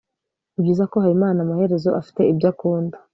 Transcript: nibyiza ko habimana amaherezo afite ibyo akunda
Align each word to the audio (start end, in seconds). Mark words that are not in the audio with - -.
nibyiza 0.51 0.83
ko 0.91 0.95
habimana 1.03 1.39
amaherezo 1.41 1.89
afite 2.01 2.21
ibyo 2.31 2.47
akunda 2.53 2.97